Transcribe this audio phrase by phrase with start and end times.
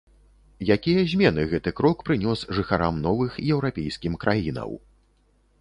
[0.75, 4.71] Якія змены гэты крок прынёс жыхарам новых еўрапейскім краінаў?